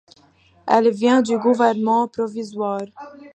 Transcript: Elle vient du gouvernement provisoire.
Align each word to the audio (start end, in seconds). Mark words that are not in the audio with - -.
Elle 0.65 0.89
vient 0.89 1.21
du 1.21 1.37
gouvernement 1.37 2.07
provisoire. 2.07 2.81